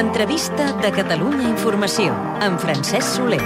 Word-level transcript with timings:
L'entrevista 0.00 0.64
de 0.80 0.88
Catalunya 0.96 1.50
Informació, 1.50 2.14
amb 2.40 2.56
Francesc 2.62 3.18
Soler. 3.18 3.40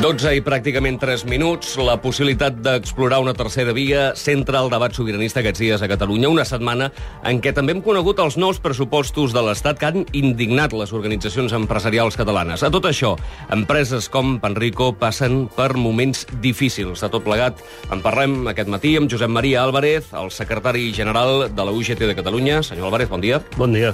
12 0.00 0.30
i 0.32 0.40
pràcticament 0.40 0.96
3 1.02 1.26
minuts. 1.28 1.74
La 1.76 1.98
possibilitat 2.00 2.56
d'explorar 2.64 3.18
una 3.20 3.34
tercera 3.36 3.74
via 3.76 4.14
centra 4.16 4.62
el 4.64 4.70
debat 4.72 4.96
sobiranista 4.96 5.42
aquests 5.42 5.60
dies 5.60 5.84
a 5.84 5.90
Catalunya, 5.92 6.30
una 6.32 6.46
setmana 6.48 6.88
en 7.28 7.42
què 7.44 7.52
també 7.52 7.74
hem 7.76 7.82
conegut 7.84 8.22
els 8.24 8.38
nous 8.40 8.62
pressupostos 8.64 9.34
de 9.36 9.42
l'Estat 9.44 9.76
que 9.82 9.90
han 9.90 10.06
indignat 10.16 10.72
les 10.72 10.94
organitzacions 10.96 11.52
empresarials 11.52 12.16
catalanes. 12.16 12.64
A 12.64 12.72
tot 12.72 12.88
això, 12.88 13.12
empreses 13.52 14.08
com 14.08 14.38
Panrico 14.40 14.94
passen 14.96 15.42
per 15.52 15.74
moments 15.76 16.24
difícils. 16.40 17.04
De 17.04 17.12
tot 17.12 17.26
plegat, 17.28 17.60
en 17.92 18.00
parlem 18.00 18.48
aquest 18.54 18.72
matí 18.72 18.94
amb 18.96 19.12
Josep 19.12 19.28
Maria 19.28 19.66
Álvarez, 19.66 20.14
el 20.16 20.32
secretari 20.32 20.94
general 20.96 21.50
de 21.52 21.68
la 21.68 21.76
UGT 21.76 22.08
de 22.08 22.16
Catalunya. 22.16 22.62
Senyor 22.64 22.88
Álvarez, 22.88 23.12
bon 23.12 23.20
dia. 23.20 23.44
Bon 23.60 23.76
dia. 23.76 23.92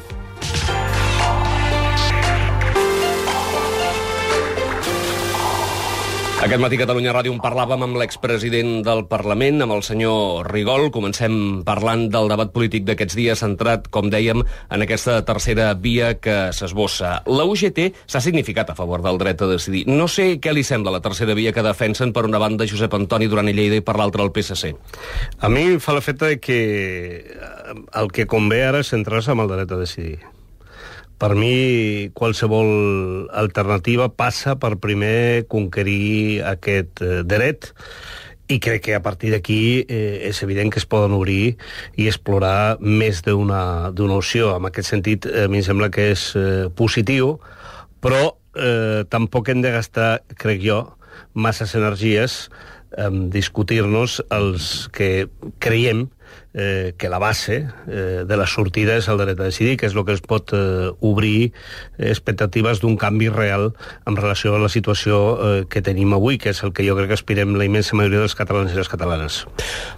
Aquest 6.37 6.61
matí 6.61 6.77
Catalunya 6.77 7.15
Ràdio 7.17 7.33
en 7.33 7.39
parlàvem 7.41 7.81
amb 7.87 7.97
l'expresident 7.97 8.83
del 8.85 9.07
Parlament, 9.09 9.63
amb 9.65 9.73
el 9.73 9.81
senyor 9.83 10.51
Rigol. 10.53 10.91
Comencem 10.93 11.63
parlant 11.65 12.05
del 12.13 12.29
debat 12.29 12.53
polític 12.53 12.85
d'aquests 12.85 13.17
dies, 13.17 13.41
centrat, 13.41 13.89
com 13.89 14.11
dèiem, 14.13 14.45
en 14.45 14.85
aquesta 14.85 15.17
tercera 15.25 15.71
via 15.81 16.13
que 16.21 16.53
s'esbossa. 16.53 17.15
La 17.25 17.49
UGT 17.49 17.89
s'ha 18.05 18.21
significat 18.21 18.69
a 18.69 18.77
favor 18.77 19.01
del 19.01 19.17
dret 19.25 19.41
a 19.41 19.51
decidir. 19.55 19.87
No 19.89 20.11
sé 20.13 20.37
què 20.37 20.53
li 20.53 20.63
sembla 20.63 20.93
la 20.99 21.03
tercera 21.03 21.35
via 21.35 21.57
que 21.57 21.65
defensen 21.65 22.13
per 22.13 22.29
una 22.29 22.43
banda 22.43 22.69
Josep 22.69 23.01
Antoni 23.01 23.33
Duran 23.33 23.49
i 23.49 23.57
Lleida 23.57 23.81
i 23.81 23.87
per 23.89 23.97
l'altra 23.97 24.29
el 24.29 24.35
PSC. 24.37 24.77
A 25.41 25.49
mi 25.49 25.81
fa 25.81 25.97
l'efecte 25.97 26.37
que 26.37 26.63
el 27.97 28.13
que 28.13 28.29
convé 28.29 28.67
ara 28.69 28.85
és 28.85 28.93
centrar-se 28.93 29.33
en 29.33 29.41
el 29.41 29.55
dret 29.57 29.73
a 29.73 29.85
decidir. 29.87 30.36
Per 31.17 31.33
mi, 31.33 32.11
qualsevol 32.13 33.31
alternativa 33.33 34.11
passa 34.13 34.59
per 34.61 34.75
primer 34.77 35.47
conquerir 35.49 36.43
aquest 36.45 37.01
eh, 37.01 37.23
dret 37.25 37.71
i 38.53 38.59
crec 38.63 38.85
que 38.85 38.95
a 38.95 39.01
partir 39.03 39.33
d'aquí 39.33 39.87
eh, 39.89 40.29
és 40.29 40.43
evident 40.45 40.71
que 40.71 40.79
es 40.79 40.87
poden 40.87 41.17
obrir 41.17 41.57
i 41.97 42.07
explorar 42.07 42.77
més 42.81 43.23
d'una 43.25 43.89
opció. 44.15 44.53
En 44.59 44.69
aquest 44.69 44.93
sentit, 44.93 45.27
a 45.27 45.49
mi 45.49 45.63
em 45.63 45.67
sembla 45.67 45.89
que 45.91 46.11
és 46.13 46.29
eh, 46.37 46.69
positiu, 46.77 47.39
però 48.05 48.37
eh, 48.55 49.03
tampoc 49.09 49.49
hem 49.49 49.65
de 49.65 49.73
gastar, 49.75 50.21
crec 50.37 50.61
jo, 50.63 50.83
masses 51.33 51.75
energies 51.75 52.47
en 52.97 53.31
discutir-nos 53.33 54.21
els 54.33 54.87
que 54.95 55.29
creiem 55.65 56.07
eh, 56.57 56.95
que 56.97 57.09
la 57.09 57.19
base 57.19 57.69
eh, 57.87 58.25
de 58.27 58.37
la 58.37 58.47
sortida 58.49 58.97
és 58.97 59.07
el 59.13 59.21
dret 59.21 59.39
a 59.39 59.47
decidir, 59.47 59.77
que 59.77 59.87
és 59.87 59.95
el 59.95 60.05
que 60.09 60.17
es 60.17 60.23
pot 60.25 60.51
eh, 60.57 60.89
obrir 61.05 61.53
expectatives 62.01 62.81
d'un 62.81 62.97
canvi 62.97 63.29
real 63.29 63.75
en 64.09 64.17
relació 64.17 64.55
a 64.57 64.63
la 64.63 64.71
situació 64.73 65.19
eh, 65.37 65.65
que 65.69 65.85
tenim 65.85 66.17
avui, 66.17 66.41
que 66.41 66.51
és 66.57 66.63
el 66.65 66.73
que 66.73 66.87
jo 66.87 66.97
crec 66.97 67.13
que 67.13 67.19
aspirem 67.21 67.55
la 67.61 67.69
immensa 67.69 67.95
majoria 67.99 68.25
dels 68.25 68.35
catalans 68.39 68.73
i 68.73 68.81
les 68.81 68.91
catalanes. 68.91 69.43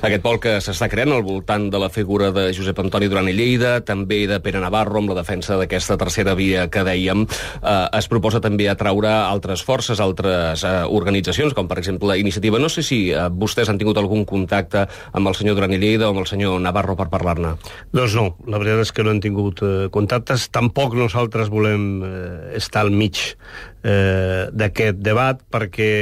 Aquest 0.03 0.25
pol 0.25 0.41
que 0.43 0.57
s'està 0.65 0.91
creant 0.91 1.15
al 1.15 1.23
voltant 1.23 1.69
de 1.71 1.79
la 1.81 1.91
figura 1.95 2.33
de 2.35 2.49
Josep 2.57 2.83
Antoni 2.83 3.09
Duran 3.09 3.31
i 3.31 3.37
Lleida, 3.39 3.79
també 3.87 4.25
de 4.27 4.41
Pere 4.43 4.61
Navarro, 4.61 4.99
amb 4.99 5.15
la 5.15 5.21
defensa 5.23 5.57
d'aquesta 5.61 5.97
tercera 6.01 6.35
via 6.39 6.67
que 6.73 6.83
dèiem, 6.83 7.23
eh, 7.63 7.79
es 8.01 8.11
proposa 8.11 8.43
també 8.43 8.67
atraure 8.69 9.15
altres 9.15 9.63
forces, 9.63 10.03
altres 10.03 10.67
eh, 10.67 10.75
organitzacions, 10.91 11.55
com 11.55 11.71
per 11.71 11.79
exemple 11.79 12.19
Iniciativa. 12.19 12.59
No 12.59 12.69
sé 12.73 12.83
si 12.83 13.13
eh, 13.13 13.29
vostès 13.31 13.71
han 13.71 13.79
tingut 13.79 13.99
algun 14.01 14.27
contacte 14.27 14.89
amb 15.13 15.31
el 15.31 15.39
senyor 15.39 15.55
Duran 15.55 15.77
i 15.77 15.79
Lleida 15.79 16.09
o 16.09 16.15
amb 16.17 16.25
el 16.25 16.27
senyor 16.27 16.48
Navarro 16.63 16.97
per 16.99 17.09
parlar-ne? 17.13 17.55
Doncs 17.93 18.17
no, 18.19 18.27
la 18.49 18.61
veritat 18.63 18.87
és 18.87 18.95
que 18.97 19.05
no 19.05 19.13
hem 19.13 19.23
tingut 19.25 19.63
eh, 19.67 19.87
contactes. 19.95 20.49
Tampoc 20.55 20.97
nosaltres 20.99 21.53
volem 21.53 21.89
eh, 22.03 22.59
estar 22.59 22.87
al 22.87 22.93
mig 22.95 23.21
eh, 23.29 24.49
d'aquest 24.51 25.05
debat 25.05 25.45
perquè 25.53 25.93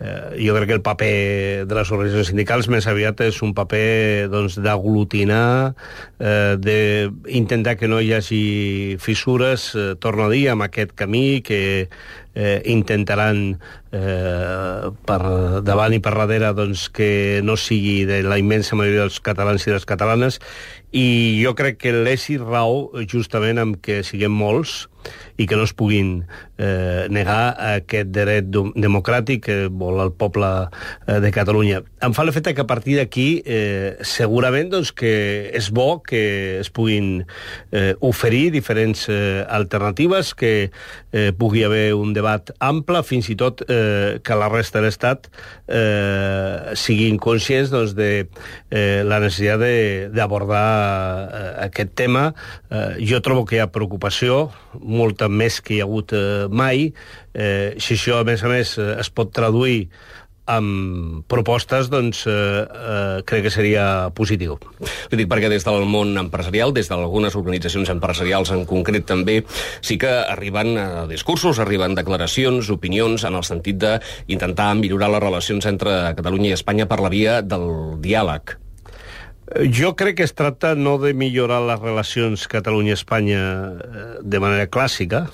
eh, 0.00 0.44
jo 0.46 0.54
crec 0.56 0.68
que 0.68 0.78
el 0.78 0.82
paper 0.82 1.66
de 1.68 1.76
les 1.76 1.92
organitzacions 1.92 2.32
sindicals 2.32 2.70
més 2.72 2.88
aviat 2.90 3.20
és 3.26 3.40
un 3.44 3.52
paper 3.54 4.28
doncs, 4.32 4.56
d'aglutinar, 4.64 5.74
eh, 6.18 6.56
d'intentar 6.56 7.76
que 7.76 7.88
no 7.88 8.00
hi 8.00 8.14
hagi 8.16 8.96
fissures, 8.98 9.74
eh, 9.74 9.94
torno 10.00 10.26
a 10.26 10.32
dir, 10.32 10.48
amb 10.50 10.64
aquest 10.66 10.96
camí 10.96 11.42
que 11.44 11.88
eh, 12.34 12.60
intentaran 12.70 13.58
eh, 13.92 14.90
per 15.06 15.20
davant 15.66 15.94
i 15.94 16.00
per 16.02 16.14
darrere 16.18 16.52
doncs, 16.54 16.88
que 16.94 17.40
no 17.44 17.56
sigui 17.56 18.04
de 18.08 18.22
la 18.26 18.38
immensa 18.38 18.78
majoria 18.78 19.06
dels 19.06 19.20
catalans 19.24 19.66
i 19.66 19.74
les 19.74 19.88
catalanes 19.88 20.40
i 20.90 21.38
jo 21.38 21.54
crec 21.54 21.78
que 21.78 21.94
l'èxit 21.94 22.42
rau 22.42 22.90
justament 23.10 23.60
amb 23.62 23.78
que 23.82 24.02
siguem 24.06 24.34
molts 24.34 24.88
i 25.40 25.46
que 25.48 25.56
no 25.56 25.64
es 25.64 25.72
puguin 25.72 26.26
eh, 26.60 27.06
negar 27.08 27.54
aquest 27.78 28.10
dret 28.12 28.50
democràtic 28.50 29.40
que 29.46 29.56
vol 29.72 30.02
el 30.02 30.10
poble 30.12 30.50
eh, 30.66 31.16
de 31.22 31.30
Catalunya. 31.32 31.80
Em 32.04 32.12
fa 32.12 32.26
l'efecte 32.26 32.52
que 32.52 32.66
a 32.66 32.68
partir 32.68 32.98
d'aquí 32.98 33.40
eh, 33.46 33.96
segurament 34.04 34.68
doncs, 34.74 34.92
que 34.92 35.48
és 35.56 35.70
bo 35.72 36.02
que 36.04 36.60
es 36.60 36.68
puguin 36.68 37.22
eh, 37.72 37.94
oferir 38.04 38.50
diferents 38.52 39.06
eh, 39.08 39.46
alternatives, 39.48 40.34
que 40.34 40.52
eh, 40.68 41.30
pugui 41.32 41.64
haver 41.64 41.94
un 41.96 42.12
debat 42.12 42.19
ample, 42.26 43.02
fins 43.06 43.30
i 43.32 43.36
tot 43.38 43.62
eh, 43.66 44.18
que 44.24 44.38
la 44.38 44.48
resta 44.52 44.78
de 44.80 44.86
l'Estat 44.86 45.28
eh, 45.66 46.74
siguin 46.78 47.18
conscients 47.22 47.72
doncs, 47.72 47.94
de 47.98 48.10
eh, 48.70 49.02
la 49.06 49.20
necessitat 49.22 50.12
d'abordar 50.14 50.66
eh, 50.66 51.50
aquest 51.66 51.94
tema. 51.98 52.30
Eh, 52.70 53.00
jo 53.10 53.22
trobo 53.24 53.46
que 53.48 53.58
hi 53.58 53.64
ha 53.64 53.70
preocupació, 53.72 54.50
molta 54.80 55.28
més 55.28 55.60
que 55.60 55.76
hi 55.76 55.82
ha 55.82 55.88
hagut 55.88 56.14
eh, 56.16 56.46
mai. 56.48 56.90
Eh, 57.34 57.76
si 57.78 57.94
això, 57.94 58.20
a 58.20 58.26
més 58.26 58.42
a 58.44 58.50
més, 58.50 58.76
eh, 58.78 58.94
es 59.00 59.10
pot 59.14 59.32
traduir 59.34 59.88
amb 60.50 61.24
propostes, 61.30 61.88
doncs 61.92 62.24
eh, 62.26 62.32
eh, 62.34 63.22
crec 63.26 63.46
que 63.46 63.52
seria 63.54 63.84
positiu. 64.16 64.56
Ho 64.58 65.18
dic 65.18 65.28
perquè 65.30 65.50
des 65.52 65.66
del 65.66 65.86
món 65.88 66.16
empresarial, 66.20 66.74
des 66.76 66.90
d'algunes 66.90 67.36
organitzacions 67.38 67.92
empresarials 67.92 68.52
en 68.54 68.64
concret 68.68 69.06
també, 69.08 69.40
sí 69.80 69.98
que 70.00 70.10
arriben 70.10 70.74
eh, 70.76 70.88
discursos, 71.10 71.60
arriben 71.62 71.94
declaracions, 71.98 72.70
opinions, 72.74 73.24
en 73.24 73.38
el 73.38 73.46
sentit 73.46 73.78
d'intentar 73.80 74.72
millorar 74.78 75.12
les 75.14 75.24
relacions 75.24 75.70
entre 75.70 76.00
Catalunya 76.18 76.52
i 76.52 76.58
Espanya 76.58 76.88
per 76.90 77.00
la 77.04 77.12
via 77.12 77.40
del 77.42 77.70
diàleg. 78.02 78.56
Jo 79.74 79.96
crec 79.98 80.20
que 80.20 80.26
es 80.28 80.34
tracta 80.38 80.76
no 80.78 80.98
de 81.02 81.10
millorar 81.10 81.58
les 81.66 81.80
relacions 81.82 82.46
Catalunya-Espanya 82.50 83.40
eh, 83.42 84.02
de 84.22 84.42
manera 84.42 84.68
clàssica, 84.70 85.24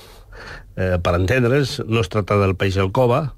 eh, 0.77 0.97
per 1.03 1.15
entendre's, 1.19 1.81
no 1.85 2.01
es 2.01 2.09
tracta 2.13 2.39
del 2.41 2.55
peix 2.57 2.79
al 2.81 2.93
cova, 2.97 3.35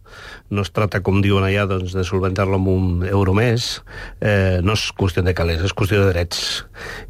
no 0.51 0.63
es 0.65 0.71
tracta, 0.73 1.03
com 1.05 1.21
diuen 1.25 1.45
allà, 1.45 1.67
doncs, 1.69 1.93
de 1.97 2.05
solventar-lo 2.07 2.57
amb 2.57 2.71
un 2.73 3.05
euro 3.09 3.35
més, 3.37 3.83
eh, 4.21 4.61
no 4.65 4.77
és 4.79 4.87
qüestió 4.97 5.23
de 5.25 5.35
calés, 5.37 5.61
és 5.65 5.75
qüestió 5.77 6.01
de 6.03 6.13
drets. 6.13 6.41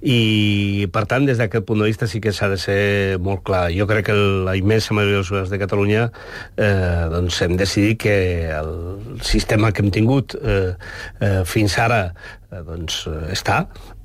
I, 0.02 0.86
per 0.92 1.04
tant, 1.10 1.26
des 1.28 1.38
d'aquest 1.38 1.66
punt 1.68 1.82
de 1.82 1.88
vista 1.90 2.08
sí 2.10 2.20
que 2.24 2.32
s'ha 2.34 2.50
de 2.50 2.58
ser 2.58 2.80
molt 3.22 3.44
clar. 3.46 3.68
Jo 3.74 3.86
crec 3.90 4.08
que 4.08 4.16
la 4.48 4.56
immensa 4.58 4.96
majoria 4.96 5.20
dels 5.20 5.30
ciutadans 5.30 5.52
de 5.54 5.60
Catalunya 5.62 6.08
eh, 6.56 7.06
doncs 7.12 7.42
hem 7.44 7.56
decidit 7.60 8.02
que 8.02 8.16
el 8.58 9.22
sistema 9.22 9.72
que 9.72 9.84
hem 9.84 9.92
tingut 9.94 10.34
eh, 10.38 10.74
eh, 11.20 11.42
fins 11.46 11.78
ara 11.78 12.02
eh, 12.52 12.62
doncs 12.64 13.00
eh, 13.08 13.32
està, 13.34 13.58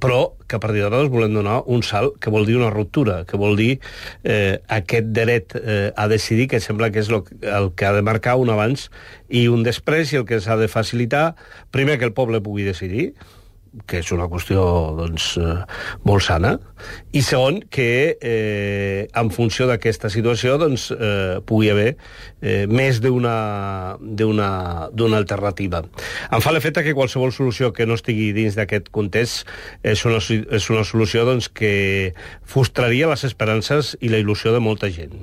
però 0.04 0.34
que 0.48 0.58
a 0.58 0.62
partir 0.64 0.84
d'ara 0.84 1.04
volem 1.12 1.36
donar 1.36 1.62
un 1.72 1.84
salt 1.86 2.18
que 2.24 2.34
vol 2.34 2.48
dir 2.48 2.58
una 2.60 2.72
ruptura, 2.74 3.24
que 3.30 3.40
vol 3.40 3.56
dir 3.60 3.78
eh, 4.24 4.60
aquest 4.68 5.14
dret 5.16 5.56
eh, 5.60 5.92
a 5.96 6.08
decidir, 6.12 6.50
que 6.52 6.62
sembla 6.64 6.92
que 6.92 7.04
és 7.04 7.12
lo, 7.14 7.24
el 7.42 7.72
que 7.76 7.88
ha 7.88 7.94
de 7.96 8.04
marcar 8.06 8.38
un 8.42 8.52
abans 8.54 8.90
i 9.30 9.48
un 9.52 9.64
després, 9.66 10.14
i 10.14 10.22
el 10.22 10.28
que 10.30 10.42
s'ha 10.44 10.60
de 10.60 10.70
facilitar, 10.72 11.34
primer 11.72 12.00
que 12.00 12.10
el 12.10 12.18
poble 12.18 12.44
pugui 12.44 12.68
decidir, 12.68 13.14
que 13.88 14.00
és 14.04 14.12
una 14.14 14.28
qüestió 14.30 14.64
doncs, 14.98 15.34
eh, 15.42 15.56
molt 16.06 16.24
sana, 16.26 16.54
i 17.14 17.22
segon, 17.26 17.60
que 17.74 18.18
eh, 18.22 19.08
en 19.18 19.32
funció 19.34 19.68
d'aquesta 19.70 20.12
situació 20.14 20.58
doncs, 20.62 20.90
eh, 20.94 21.40
pugui 21.48 21.72
haver 21.74 21.96
eh, 22.42 22.66
més 22.70 23.02
d'una 23.04 23.98
alternativa. 25.18 25.84
Em 26.30 26.44
fa 26.44 26.54
l'efecte 26.54 26.84
que 26.86 26.96
qualsevol 26.98 27.34
solució 27.34 27.72
que 27.74 27.88
no 27.90 27.98
estigui 27.98 28.32
dins 28.36 28.58
d'aquest 28.60 28.92
context 28.94 29.50
és 29.84 30.06
una, 30.06 30.22
és 30.22 30.70
una 30.70 30.86
solució 30.88 31.26
doncs, 31.30 31.50
que 31.50 32.14
frustraria 32.44 33.10
les 33.10 33.26
esperances 33.26 33.96
i 34.02 34.12
la 34.14 34.22
il·lusió 34.22 34.54
de 34.54 34.62
molta 34.64 34.92
gent. 34.94 35.16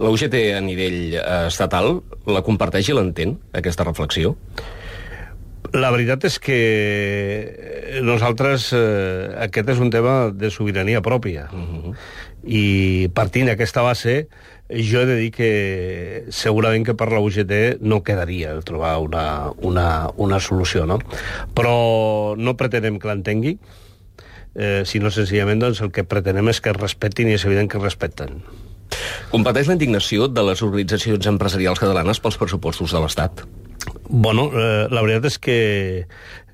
La 0.00 0.12
UGT 0.12 0.38
a 0.56 0.60
nivell 0.64 1.16
eh, 1.16 1.24
estatal 1.48 1.98
la 2.26 2.44
comparteix 2.46 2.88
i 2.88 2.96
l'entén, 2.96 3.36
aquesta 3.52 3.86
reflexió? 3.88 4.36
La 5.72 5.88
veritat 5.88 6.26
és 6.28 6.36
que 6.42 8.00
nosaltres, 8.04 8.68
eh, 8.76 9.32
aquest 9.46 9.70
és 9.72 9.78
un 9.80 9.88
tema 9.90 10.28
de 10.28 10.50
sobirania 10.52 11.00
pròpia. 11.00 11.48
Uh 11.52 11.60
-huh. 11.60 11.94
I 12.44 13.08
partint 13.14 13.46
d'aquesta 13.46 13.80
base, 13.80 14.28
jo 14.68 15.00
he 15.00 15.06
de 15.06 15.16
dir 15.16 15.30
que 15.30 16.24
segurament 16.28 16.84
que 16.84 16.94
per 16.94 17.10
la 17.10 17.20
UGT 17.20 17.80
no 17.80 18.02
quedaria 18.02 18.60
trobar 18.60 18.98
una, 18.98 19.52
una, 19.60 20.10
una 20.16 20.40
solució, 20.40 20.86
no? 20.86 20.98
Però 21.54 22.36
no 22.36 22.56
pretenem 22.56 22.98
que 22.98 23.08
l'entengui, 23.08 23.58
eh, 24.54 24.82
sinó 24.84 25.10
senzillament 25.10 25.60
doncs, 25.60 25.80
el 25.80 25.90
que 25.90 26.04
pretenem 26.04 26.48
és 26.48 26.60
que 26.60 26.70
es 26.70 26.76
respectin 26.76 27.28
i 27.28 27.34
és 27.34 27.44
evident 27.44 27.70
que 27.70 27.78
es 27.78 27.84
respecten. 27.84 28.42
Competeix 29.30 29.68
la 29.68 29.72
indignació 29.72 30.28
de 30.28 30.42
les 30.42 30.62
organitzacions 30.62 31.26
empresarials 31.26 31.80
catalanes 31.80 32.20
pels 32.20 32.36
pressupostos 32.36 32.92
de 32.92 33.00
l'Estat? 33.00 33.44
Bueno, 34.14 34.50
eh, 34.52 34.88
la 34.92 35.00
veritat 35.00 35.24
és 35.24 35.38
que 35.40 35.54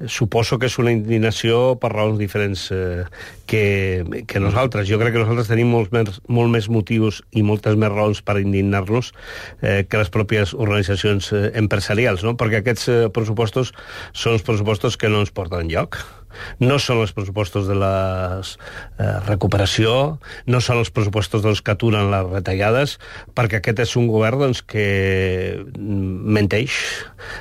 suposo 0.07 0.61
que 0.63 0.69
és 0.71 0.77
una 0.79 0.93
indignació 0.95 1.73
per 1.83 1.89
raons 1.91 2.15
diferents 2.21 2.69
eh, 2.71 3.03
que, 3.51 4.23
que 4.31 4.39
nosaltres. 4.39 4.87
Jo 4.87 5.01
crec 5.01 5.17
que 5.17 5.25
nosaltres 5.25 5.51
tenim 5.51 5.73
molts 5.75 5.91
més, 5.91 6.21
molt 6.31 6.55
més 6.55 6.69
motius 6.71 7.19
i 7.35 7.43
moltes 7.43 7.75
més 7.75 7.91
raons 7.91 8.23
per 8.23 8.37
indignar-nos 8.39 9.11
eh, 9.59 9.83
que 9.91 9.99
les 9.99 10.15
pròpies 10.15 10.55
organitzacions 10.55 11.33
eh, 11.35 11.49
empresarials, 11.59 12.23
no? 12.23 12.37
perquè 12.39 12.63
aquests 12.63 12.87
eh, 12.95 13.01
pressupostos 13.11 13.75
són 14.13 14.39
els 14.39 14.47
pressupostos 14.47 14.95
que 14.95 15.11
no 15.11 15.27
ens 15.27 15.35
porten 15.35 15.67
enlloc 15.67 15.99
no 16.61 16.79
són 16.83 17.03
els 17.05 17.15
pressupostos 17.17 17.69
de 17.69 17.77
la 17.79 17.95
eh, 18.41 19.13
recuperació, 19.27 20.19
no 20.47 20.61
són 20.65 20.83
els 20.83 20.93
pressupostos 20.95 21.45
doncs, 21.45 21.63
que 21.65 21.75
aturen 21.75 22.11
les 22.13 22.31
retallades, 22.31 22.99
perquè 23.39 23.61
aquest 23.61 23.85
és 23.87 23.97
un 24.01 24.09
govern 24.11 24.47
doncs, 24.47 24.63
que 24.67 24.87
menteix, 25.79 26.79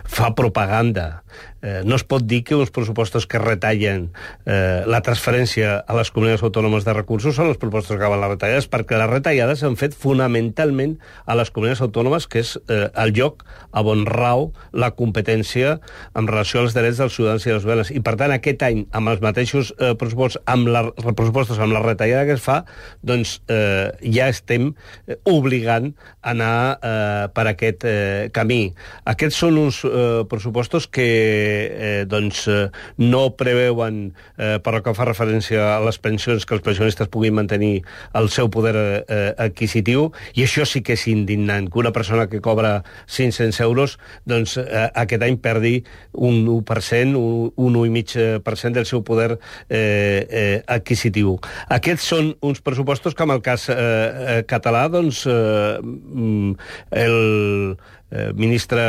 fa 0.07 0.33
propaganda, 0.37 1.23
eh, 1.61 1.81
no 1.85 1.95
es 1.95 2.03
pot 2.07 2.25
dir 2.27 2.43
que 2.47 2.55
uns 2.55 2.71
pressupostos 2.73 3.27
que 3.27 3.41
retallen 3.41 4.09
eh, 4.45 4.83
la 4.87 5.01
transferència 5.05 5.79
a 5.81 5.97
les 5.97 6.11
comunitats 6.13 6.45
autònomes 6.45 6.85
de 6.87 6.95
recursos 6.95 7.37
són 7.37 7.51
els 7.51 7.59
pressupostos 7.59 7.95
que 7.95 8.01
acaben 8.01 8.21
les 8.23 8.33
retallades, 8.35 8.69
perquè 8.71 8.99
les 8.99 9.11
retallades 9.11 9.63
s'han 9.63 9.77
fet 9.79 9.95
fonamentalment 9.97 10.97
a 11.25 11.37
les 11.39 11.51
comunitats 11.53 11.83
autònomes, 11.85 12.27
que 12.29 12.43
és 12.43 12.55
eh, 12.67 12.87
el 12.93 13.15
lloc 13.17 13.45
a 13.71 13.83
on 13.87 14.05
rau 14.09 14.49
la 14.73 14.91
competència 14.97 15.77
en 16.17 16.27
relació 16.27 16.61
als 16.61 16.75
drets 16.75 16.99
dels 17.01 17.15
ciutadans 17.15 17.45
i 17.47 17.53
les 17.53 17.67
venes. 17.67 17.91
I, 17.93 18.01
per 18.03 18.17
tant, 18.19 18.33
aquest 18.35 18.63
any, 18.67 18.83
amb 18.97 19.13
els 19.13 19.23
mateixos 19.23 19.71
eh, 19.77 19.93
pressupostos, 19.99 20.41
amb 20.49 20.69
la, 20.71 20.83
pressupostos, 21.07 21.61
amb 21.63 21.75
la 21.75 21.83
retallada 21.85 22.27
que 22.27 22.35
es 22.37 22.43
fa, 22.43 22.61
doncs 23.05 23.37
eh, 23.53 23.93
ja 24.03 24.27
estem 24.31 24.73
eh, 25.07 25.19
obligant 25.29 25.93
a 26.21 26.33
anar 26.33 26.77
eh, 26.81 27.27
per 27.33 27.47
aquest 27.53 27.85
eh, 27.87 28.27
camí. 28.35 28.73
Aquests 29.07 29.39
són 29.45 29.59
uns 29.61 29.81
eh, 29.87 30.25
pressupostos 30.29 30.89
que 30.91 31.07
eh, 31.47 32.05
doncs, 32.09 32.45
eh, 32.47 32.67
no 32.97 33.23
preveuen, 33.39 34.13
eh, 34.37 34.57
per 34.63 34.77
que 34.83 34.93
fa 34.97 35.07
referència 35.09 35.75
a 35.75 35.79
les 35.85 35.97
pensions, 35.99 36.45
que 36.45 36.55
els 36.57 36.65
pensionistes 36.65 37.09
puguin 37.13 37.35
mantenir 37.37 37.81
el 38.17 38.29
seu 38.33 38.49
poder 38.53 38.75
eh, 38.77 39.33
adquisitiu, 39.37 40.11
i 40.35 40.45
això 40.45 40.65
sí 40.67 40.83
que 40.85 40.97
és 40.97 41.07
indignant, 41.11 41.69
que 41.71 41.81
una 41.81 41.93
persona 41.95 42.27
que 42.29 42.41
cobra 42.41 42.83
500 43.07 43.59
euros 43.65 43.97
doncs, 44.25 44.57
eh, 44.61 44.87
aquest 44.93 45.23
any 45.25 45.39
perdi 45.41 45.81
un 46.13 46.45
1%, 46.45 47.17
un, 47.17 47.51
un 47.55 47.81
1,5% 47.83 48.73
del 48.77 48.85
seu 48.85 49.03
poder 49.03 49.37
eh, 49.69 50.27
eh, 50.29 50.63
adquisitiu. 50.67 51.37
Aquests 51.73 52.09
són 52.13 52.33
uns 52.45 52.61
pressupostos 52.63 53.15
que, 53.15 53.27
en 53.27 53.35
el 53.35 53.43
cas 53.45 53.67
eh, 53.69 53.77
eh, 53.77 54.41
català, 54.49 54.87
doncs, 54.91 55.25
eh, 55.29 55.77
mm, 55.81 56.57
el 57.03 57.77
eh, 58.11 58.31
ministre 58.35 58.83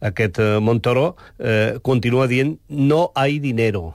aquest 0.00 0.40
eh, 0.42 0.48
Montoro 0.60 1.14
eh, 1.38 1.76
continua 1.82 2.28
dient 2.30 2.56
no 2.68 3.10
hay 3.14 3.38
dinero. 3.38 3.94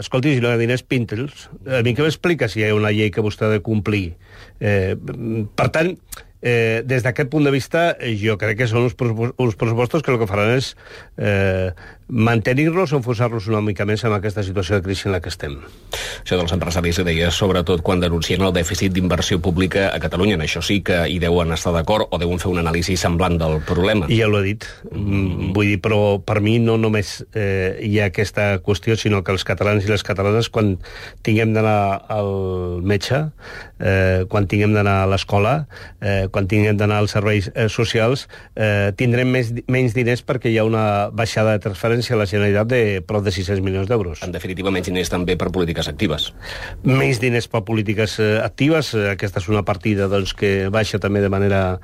Escolti, 0.00 0.34
si 0.34 0.40
no 0.40 0.48
hi 0.48 0.54
ha 0.54 0.60
diners, 0.60 0.84
pinta'ls. 0.86 1.48
A 1.66 1.82
mi 1.84 1.92
què 1.96 2.04
m'explica 2.06 2.48
si 2.48 2.62
hi 2.62 2.68
ha 2.68 2.74
una 2.76 2.92
llei 2.94 3.10
que 3.12 3.24
vostè 3.24 3.48
ha 3.48 3.52
de 3.52 3.62
complir? 3.64 4.14
Eh, 4.62 4.94
per 5.56 5.68
tant, 5.74 5.92
eh, 6.40 6.82
des 6.86 7.04
d'aquest 7.04 7.30
punt 7.32 7.44
de 7.44 7.52
vista, 7.52 7.96
jo 8.22 8.38
crec 8.40 8.62
que 8.62 8.68
són 8.70 8.86
uns, 8.88 8.96
uns 8.96 9.58
pressupostos 9.60 10.02
que 10.06 10.14
el 10.14 10.20
que 10.22 10.30
faran 10.30 10.54
és 10.56 10.72
eh, 11.18 11.74
mantenir-los 12.10 12.92
o 12.92 12.98
enfosar-los 12.98 13.46
una 13.48 13.60
mica 13.62 13.86
més 13.86 14.02
en 14.04 14.12
aquesta 14.12 14.42
situació 14.42 14.76
de 14.76 14.84
crisi 14.84 15.06
en 15.08 15.14
la 15.14 15.20
que 15.22 15.30
estem. 15.30 15.56
Això 16.20 16.36
dels 16.38 16.52
empresaris 16.52 16.98
ho 16.98 17.04
deia 17.06 17.30
sobretot 17.34 17.84
quan 17.86 18.02
denuncien 18.02 18.42
el 18.42 18.52
dèficit 18.54 18.92
d'inversió 18.92 19.38
pública 19.40 19.88
a 19.94 20.00
Catalunya. 20.02 20.34
En 20.34 20.44
això 20.44 20.62
sí 20.64 20.80
que 20.86 21.04
hi 21.08 21.20
deuen 21.22 21.54
estar 21.54 21.72
d'acord 21.74 22.10
o 22.10 22.18
deuen 22.18 22.42
fer 22.42 22.50
una 22.50 22.64
anàlisi 22.64 22.96
semblant 22.98 23.38
del 23.40 23.60
problema. 23.66 24.10
Ja 24.10 24.28
l'ho 24.28 24.42
he 24.42 24.50
dit. 24.50 24.66
Mm. 24.90 25.52
Vull 25.54 25.72
dir, 25.74 25.78
però 25.82 26.18
per 26.18 26.40
mi 26.42 26.58
no 26.58 26.76
només 26.80 27.20
eh, 27.32 27.78
hi 27.86 28.00
ha 28.00 28.10
aquesta 28.10 28.50
qüestió, 28.64 28.98
sinó 28.98 29.22
que 29.22 29.32
els 29.32 29.46
catalans 29.46 29.86
i 29.86 29.92
les 29.92 30.04
catalanes, 30.06 30.50
quan 30.50 30.76
tinguem 31.26 31.54
d'anar 31.54 32.06
al 32.10 32.82
metge, 32.82 33.22
eh, 33.78 34.26
quan 34.28 34.50
tinguem 34.50 34.74
d'anar 34.74 35.00
a 35.04 35.08
l'escola, 35.10 35.54
eh, 36.00 36.26
quan 36.32 36.50
tinguem 36.50 36.76
d'anar 36.80 37.00
als 37.04 37.14
serveis 37.14 37.50
eh, 37.54 37.68
socials, 37.70 38.26
eh, 38.56 38.90
tindrem 38.98 39.30
més, 39.30 39.54
menys 39.70 39.94
diners 39.94 40.24
perquè 40.26 40.50
hi 40.50 40.58
ha 40.58 40.66
una 40.66 40.84
baixada 41.14 41.54
de 41.54 41.62
transferència 41.62 41.99
transferència 42.00 42.16
a 42.16 42.18
la 42.18 42.26
Generalitat 42.26 42.68
de 42.68 43.02
prop 43.06 43.24
de 43.24 43.30
600 43.30 43.62
milions 43.62 43.88
d'euros. 43.88 44.22
En 44.24 44.32
definitiva, 44.32 44.70
menys 44.70 44.88
diners 44.88 45.10
també 45.10 45.36
per 45.36 45.50
polítiques 45.52 45.88
actives. 45.88 46.32
Menys 46.84 47.20
diners 47.20 47.48
per 47.48 47.62
polítiques 47.64 48.18
eh, 48.20 48.40
actives. 48.42 48.94
Eh, 48.94 49.10
aquesta 49.14 49.40
és 49.40 49.48
una 49.48 49.62
partida 49.62 50.08
doncs, 50.08 50.34
que 50.34 50.68
baixa 50.70 50.98
també 50.98 51.20
de 51.20 51.30
manera, 51.30 51.80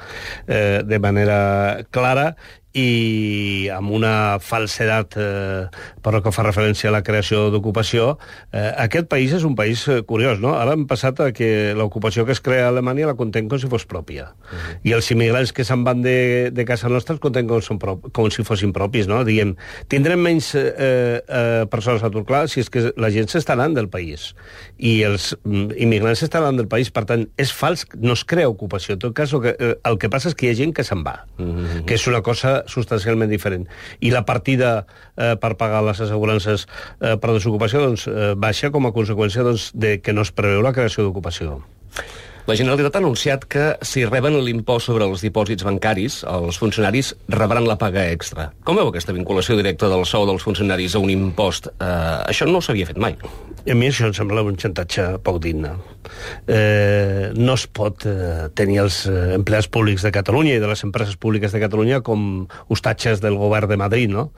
eh, 0.46 0.82
de 0.84 0.98
manera 0.98 1.84
clara 1.90 2.34
i 2.76 3.69
amb 3.73 3.90
una 3.96 4.37
falsedat 4.44 5.17
eh, 5.17 5.64
per 6.05 6.12
el 6.14 6.23
que 6.25 6.32
fa 6.34 6.44
referència 6.44 6.90
a 6.90 6.94
la 6.94 7.02
creació 7.06 7.46
d'ocupació. 7.52 8.17
Eh, 8.52 8.69
aquest 8.84 9.08
país 9.08 9.32
és 9.37 9.46
un 9.49 9.56
país 9.56 9.87
eh, 9.88 10.02
curiós, 10.06 10.40
no? 10.43 10.52
Ara 10.61 10.76
hem 10.76 10.84
passat 10.88 11.23
a 11.25 11.31
que 11.37 11.73
l'ocupació 11.76 12.26
que 12.28 12.37
es 12.37 12.43
crea 12.44 12.67
a 12.67 12.75
Alemanya 12.75 13.08
la 13.08 13.17
contem 13.17 13.49
com 13.49 13.61
si 13.61 13.70
fos 13.73 13.87
pròpia. 13.88 14.28
Uh. 14.28 14.52
-huh. 14.52 14.76
I 14.84 14.93
els 14.93 15.11
immigrants 15.11 15.52
que 15.52 15.64
se'n 15.64 15.84
van 15.84 16.02
de, 16.02 16.50
de 16.52 16.64
casa 16.64 16.88
nostra 16.88 17.14
els 17.14 17.23
contem 17.23 17.49
com, 17.49 17.62
són 17.62 17.78
prop, 17.78 18.12
com 18.12 18.31
si 18.31 18.44
fossin 18.44 18.73
propis, 18.73 19.06
no? 19.06 19.25
Diem, 19.25 19.56
tindrem 19.88 20.20
menys 20.20 20.55
eh, 20.55 21.22
eh, 21.26 21.64
persones 21.70 22.02
a 22.02 22.06
atur, 22.06 22.25
clar, 22.25 22.49
si 22.49 22.61
és 22.61 22.70
que 22.70 22.93
la 22.96 23.11
gent 23.11 23.29
s'està 23.29 23.56
anant 23.56 23.75
del 23.75 23.88
país. 23.88 24.34
I 24.76 25.02
els 25.02 25.34
mm, 25.44 25.72
immigrants 25.79 26.20
s'estan 26.20 26.43
anant 26.43 26.61
del 26.61 26.69
país, 26.69 26.90
per 26.90 27.06
tant, 27.08 27.26
és 27.37 27.52
fals, 27.52 27.87
no 27.96 28.12
es 28.12 28.25
crea 28.25 28.49
ocupació. 28.49 28.94
En 28.94 28.99
tot 28.99 29.14
cas, 29.17 29.32
el 29.32 29.40
que, 29.40 29.56
eh, 29.58 29.75
el 29.82 29.99
que 29.99 30.11
passa 30.12 30.29
és 30.29 30.34
que 30.34 30.46
hi 30.46 30.50
ha 30.50 30.61
gent 30.61 30.75
que 30.76 30.84
se'n 30.84 31.02
va, 31.06 31.25
uh. 31.38 31.43
-huh. 31.43 31.84
que 31.87 31.94
és 31.94 32.06
una 32.06 32.20
cosa 32.22 32.65
substancialment 32.72 33.30
diferent. 33.32 33.66
I 34.00 34.12
la 34.14 34.24
partida 34.28 34.86
eh, 35.16 35.34
per 35.40 35.54
pagar 35.60 35.84
les 35.86 36.00
assegurances 36.04 36.66
eh, 37.00 37.16
per 37.16 37.32
desocupació 37.32 37.82
doncs, 37.84 38.06
eh, 38.10 38.34
baixa 38.36 38.72
com 38.74 38.88
a 38.88 38.94
conseqüència 38.96 39.46
doncs, 39.46 39.70
de 39.74 39.98
que 40.02 40.16
no 40.16 40.26
es 40.26 40.32
preveu 40.34 40.64
la 40.64 40.74
creació 40.76 41.06
d'ocupació. 41.06 41.60
La 42.46 42.54
Generalitat 42.54 42.94
ha 42.94 43.00
anunciat 43.02 43.44
que 43.50 43.62
si 43.82 44.04
reben 44.06 44.37
l'impost 44.46 44.87
sobre 44.87 45.02
els 45.08 45.22
dipòsits 45.25 45.66
bancaris, 45.66 46.20
els 46.31 46.60
funcionaris 46.62 47.08
rebran 47.34 47.66
la 47.66 47.75
paga 47.81 48.04
extra. 48.12 48.52
Com 48.62 48.78
veu 48.78 48.87
aquesta 48.93 49.14
vinculació 49.16 49.56
directa 49.58 49.88
del 49.90 50.04
sou 50.06 50.28
dels 50.28 50.46
funcionaris 50.46 50.94
a 50.94 51.02
un 51.02 51.10
impost? 51.10 51.66
Eh, 51.75 51.90
això 52.31 52.46
no 52.46 52.62
s'havia 52.62 52.87
fet 52.87 53.02
mai. 53.02 53.19
A 53.66 53.75
mi 53.75 53.88
això 53.90 54.06
em 54.06 54.14
sembla 54.14 54.46
un 54.46 54.54
xantatge 54.62 55.08
poc 55.26 55.40
digne. 55.43 55.72
Eh, 56.46 57.34
no 57.34 57.58
es 57.58 57.67
pot 57.67 58.06
eh, 58.06 58.46
tenir 58.55 58.84
els 58.84 59.03
eh, 59.10 59.34
empleats 59.34 59.67
públics 59.67 60.06
de 60.06 60.15
Catalunya 60.15 60.55
i 60.55 60.62
de 60.62 60.70
les 60.70 60.86
empreses 60.86 61.19
públiques 61.19 61.50
de 61.50 61.65
Catalunya 61.67 61.98
com 62.06 62.46
hostatges 62.70 63.19
del 63.26 63.43
govern 63.43 63.74
de 63.74 63.82
Madrid, 63.82 64.15
no? 64.15 64.29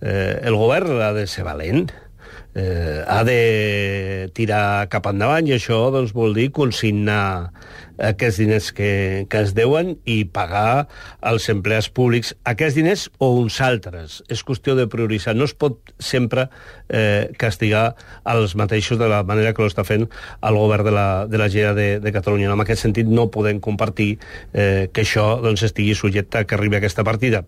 Eh, 0.00 0.40
el 0.40 0.56
govern 0.56 1.02
ha 1.04 1.12
de 1.12 1.28
ser 1.28 1.44
valent, 1.44 1.90
eh, 2.54 3.02
ha 3.06 3.20
de 3.26 4.30
tirar 4.36 4.88
cap 4.92 5.08
endavant 5.10 5.48
i 5.48 5.56
això 5.56 5.88
doncs, 5.94 6.14
vol 6.16 6.36
dir 6.36 6.48
consignar 6.54 7.50
aquests 7.98 8.38
diners 8.40 8.70
que, 8.72 9.26
que 9.30 9.42
es 9.44 9.54
deuen 9.56 9.96
i 10.08 10.22
pagar 10.24 10.86
als 11.20 11.48
empleats 11.52 11.90
públics 11.94 12.34
aquests 12.48 12.78
diners 12.78 13.06
o 13.18 13.32
uns 13.40 13.58
altres. 13.64 14.20
És 14.30 14.44
qüestió 14.46 14.76
de 14.78 14.88
prioritzar. 14.90 15.36
No 15.36 15.48
es 15.48 15.54
pot 15.54 15.92
sempre 15.98 16.48
eh, 16.88 17.30
castigar 17.38 17.94
els 18.28 18.54
mateixos 18.58 19.00
de 19.00 19.10
la 19.10 19.22
manera 19.26 19.52
que 19.54 19.62
ho 19.64 19.68
està 19.68 19.84
fent 19.86 20.08
el 20.08 20.58
govern 20.58 20.86
de 20.88 20.94
la, 20.94 21.08
de 21.28 21.40
la 21.40 21.50
GEA 21.52 21.74
de, 21.76 21.88
de 22.02 22.14
Catalunya. 22.14 22.50
En 22.52 22.64
aquest 22.64 22.86
sentit 22.86 23.08
no 23.10 23.28
podem 23.34 23.60
compartir 23.60 24.10
eh, 24.52 24.88
que 24.92 25.04
això 25.04 25.30
doncs, 25.44 25.66
estigui 25.68 25.96
subjecte 25.98 26.42
a 26.42 26.46
que 26.46 26.58
arribi 26.58 26.78
aquesta 26.78 27.06
partida. 27.06 27.44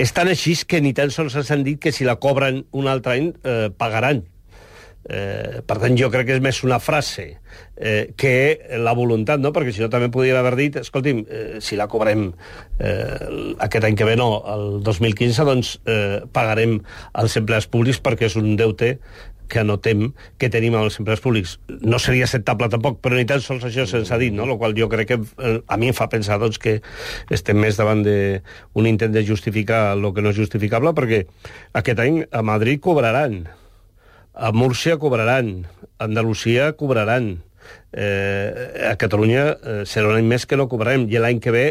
És 0.00 0.14
tan 0.16 0.30
així 0.30 0.56
que 0.66 0.80
ni 0.82 0.92
tan 0.96 1.12
sols 1.14 1.36
s'han 1.46 1.64
dit 1.66 1.78
que 1.80 1.92
si 1.94 2.06
la 2.06 2.18
cobren 2.22 2.64
un 2.76 2.90
altre 2.90 3.18
any 3.18 3.32
eh, 3.44 3.68
pagaran 3.76 4.24
Eh, 5.08 5.62
per 5.64 5.78
tant, 5.80 5.94
jo 5.96 6.10
crec 6.12 6.26
que 6.28 6.34
és 6.36 6.42
més 6.44 6.58
una 6.66 6.76
frase 6.82 7.24
eh, 7.80 8.12
que 8.20 8.32
la 8.84 8.92
voluntat, 8.92 9.40
no? 9.40 9.48
perquè 9.56 9.72
si 9.72 9.80
no 9.80 9.88
també 9.88 10.10
podria 10.12 10.36
haver 10.42 10.52
dit, 10.58 10.76
escolti'm, 10.76 11.22
eh, 11.24 11.46
si 11.64 11.78
la 11.80 11.88
cobrem 11.88 12.26
eh, 12.78 13.54
aquest 13.64 13.88
any 13.88 13.96
que 13.96 14.04
ve, 14.04 14.18
no, 14.20 14.28
el 14.52 14.82
2015, 14.84 15.46
doncs 15.48 15.72
eh, 15.88 16.20
pagarem 16.36 16.76
als 17.16 17.38
empleats 17.40 17.70
públics 17.72 18.02
perquè 18.04 18.28
és 18.28 18.36
un 18.36 18.52
deute 18.60 18.98
que 19.50 19.64
anotem 19.64 20.10
que 20.38 20.48
tenim 20.52 20.76
amb 20.78 20.86
els 20.86 21.00
empleats 21.00 21.24
públics. 21.24 21.56
No 21.82 21.98
seria 21.98 22.28
acceptable 22.28 22.68
tampoc, 22.70 23.00
però 23.02 23.18
ni 23.18 23.26
tan 23.28 23.42
sols 23.42 23.64
això 23.66 23.88
se'ns 23.88 24.12
ha 24.14 24.20
dit, 24.20 24.36
no? 24.36 24.46
el 24.46 24.60
qual 24.60 24.76
jo 24.78 24.88
crec 24.92 25.10
que 25.10 25.18
eh, 25.20 25.56
a 25.66 25.80
mi 25.80 25.90
em 25.90 25.96
fa 25.96 26.10
pensar 26.12 26.38
doncs, 26.40 26.60
que 26.62 26.78
estem 27.34 27.58
més 27.60 27.80
davant 27.80 28.04
d'un 28.04 28.88
intent 28.88 29.16
de 29.16 29.24
justificar 29.26 29.90
el 29.96 30.12
que 30.14 30.24
no 30.24 30.32
és 30.32 30.38
justificable, 30.38 30.94
perquè 30.96 31.24
aquest 31.80 32.04
any 32.04 32.22
a 32.30 32.44
Madrid 32.46 32.84
cobraran 32.84 33.42
a 34.34 34.52
Múrcia 34.52 34.98
cobraran, 34.98 35.66
a 35.98 36.04
Andalusia 36.04 36.72
cobraran, 36.74 37.42
eh, 37.92 38.88
a 38.90 38.96
Catalunya 38.96 39.44
eh, 39.62 39.82
serà 39.86 40.10
un 40.10 40.18
any 40.18 40.26
més 40.26 40.46
que 40.46 40.58
no 40.58 40.68
cobrarem, 40.70 41.08
i 41.10 41.18
l'any 41.18 41.40
que 41.42 41.54
ve 41.54 41.66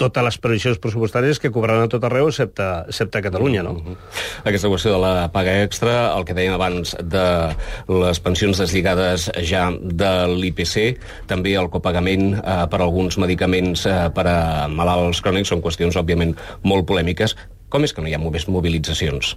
totes 0.00 0.24
les 0.24 0.38
previsions 0.40 0.78
pressupostàries 0.80 1.38
que 1.42 1.50
cobraran 1.52 1.84
a 1.84 1.90
tot 1.92 2.04
arreu, 2.08 2.30
excepte, 2.30 2.64
excepte 2.88 3.20
a 3.20 3.24
Catalunya, 3.26 3.62
no? 3.62 3.74
Mm 3.74 3.80
-hmm. 3.84 3.96
Aquesta 4.48 4.68
qüestió 4.68 4.92
de 4.92 5.00
la 5.00 5.28
paga 5.32 5.62
extra, 5.62 6.16
el 6.16 6.24
que 6.24 6.34
dèiem 6.34 6.54
abans 6.54 6.96
de 7.02 7.26
les 7.88 8.20
pensions 8.20 8.58
deslligades 8.58 9.30
ja 9.44 9.70
de 9.70 10.12
l'IPC, 10.26 10.98
també 11.26 11.52
el 11.54 11.68
copagament 11.68 12.34
eh, 12.34 12.66
per 12.70 12.80
alguns 12.80 13.18
medicaments 13.18 13.86
eh, 13.86 14.10
per 14.14 14.26
a 14.26 14.68
malalts 14.68 15.20
crònics, 15.20 15.48
són 15.48 15.62
qüestions, 15.62 15.96
òbviament, 15.96 16.34
molt 16.62 16.86
polèmiques. 16.86 17.36
Com 17.68 17.84
és 17.84 17.92
que 17.92 18.02
no 18.02 18.08
hi 18.08 18.14
ha 18.14 18.18
més 18.18 18.48
mobilitzacions? 18.48 19.36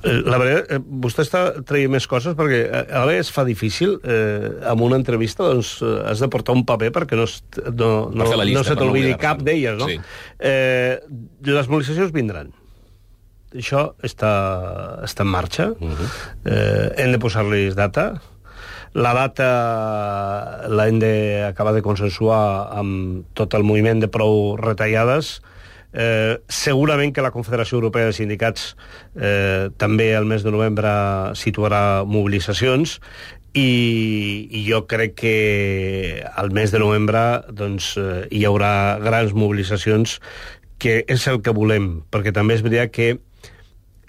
Eh, 0.00 0.20
la 0.24 0.38
veritat, 0.40 0.70
eh, 0.72 0.78
vostè 1.04 1.24
està 1.26 1.40
traient 1.68 1.92
més 1.92 2.06
coses 2.08 2.36
perquè 2.38 2.60
eh, 2.62 2.84
a 2.88 3.02
vegades 3.04 3.28
es 3.28 3.34
fa 3.34 3.44
difícil 3.44 3.98
eh, 4.00 4.48
amb 4.70 4.86
una 4.86 4.96
entrevista 4.96 5.44
doncs 5.44 5.74
has 6.08 6.22
de 6.24 6.28
portar 6.32 6.56
un 6.56 6.64
paper 6.68 6.88
perquè 6.94 7.18
no, 7.18 7.26
no, 7.26 7.90
no, 8.08 8.30
llista, 8.30 8.46
no 8.56 8.64
se 8.64 8.78
t'olvidi 8.80 9.12
no 9.12 9.20
cap 9.20 9.44
d'elles, 9.44 9.76
no? 9.76 9.90
Sí. 9.90 9.98
Eh, 10.38 10.96
les 11.44 11.68
mobilitzacions 11.68 12.14
vindran. 12.16 12.54
Això 13.50 13.90
està, 14.06 14.32
està 15.04 15.26
en 15.26 15.32
marxa. 15.32 15.70
Uh 15.76 15.84
mhm. 15.84 15.94
-huh. 15.96 16.08
eh, 16.44 17.02
hem 17.04 17.12
de 17.12 17.18
posar-li 17.18 17.74
data. 17.74 18.20
La 18.92 19.12
data 19.14 20.66
l'hem 20.68 20.98
d'acabar 20.98 21.72
de 21.74 21.82
consensuar 21.82 22.72
amb 22.74 23.24
tot 23.34 23.54
el 23.54 23.62
moviment 23.62 24.00
de 24.00 24.08
prou 24.08 24.56
retallades 24.56 25.42
Eh, 25.92 26.38
segurament 26.46 27.10
que 27.10 27.22
la 27.24 27.32
Confederació 27.34 27.80
Europea 27.80 28.06
de 28.06 28.14
Sindicats 28.14 28.76
eh, 29.16 29.70
també 29.76 30.12
el 30.14 30.28
mes 30.30 30.44
de 30.46 30.52
novembre 30.54 30.90
situarà 31.34 32.04
mobilitzacions 32.06 33.00
i, 33.58 34.46
i 34.54 34.62
jo 34.68 34.84
crec 34.86 35.16
que 35.18 35.34
al 36.30 36.52
mes 36.54 36.70
de 36.70 36.78
novembre 36.78 37.42
doncs, 37.50 37.96
eh, 37.98 38.28
hi 38.30 38.44
haurà 38.46 39.00
grans 39.02 39.34
mobilitzacions 39.34 40.20
que 40.80 41.00
és 41.10 41.26
el 41.28 41.42
que 41.42 41.52
volem, 41.52 42.04
perquè 42.08 42.32
també 42.32 42.54
és 42.56 42.62
veritat 42.64 42.94
que 42.94 43.10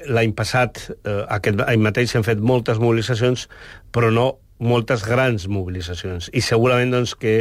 l'any 0.07 0.31
passat, 0.37 0.79
eh, 1.03 1.23
aquest 1.33 1.65
any 1.65 1.81
mateix, 1.81 2.13
s'han 2.13 2.25
fet 2.25 2.39
moltes 2.39 2.79
mobilitzacions, 2.81 3.47
però 3.91 4.13
no 4.13 4.29
moltes 4.61 5.01
grans 5.07 5.47
mobilitzacions 5.49 6.29
i 6.37 6.41
segurament 6.45 6.93
doncs, 6.93 7.15
que 7.17 7.33